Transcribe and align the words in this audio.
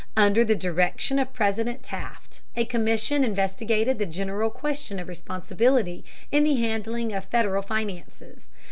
Under 0.17 0.43
the 0.43 0.55
direction 0.55 1.19
of 1.19 1.31
President 1.31 1.83
Taft 1.83 2.41
a 2.55 2.65
commission 2.65 3.23
investigated 3.23 3.99
the 3.99 4.07
general 4.07 4.49
question 4.49 4.97
of 4.97 5.07
responsibility 5.07 6.03
in 6.31 6.43
the 6.43 6.55
handling 6.55 7.13
of 7.13 7.25
Federal 7.25 7.61
finances. 7.61 8.49